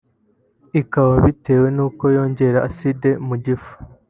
[0.81, 3.73] Ikawa bitewe n’uko yongera acide mu gifu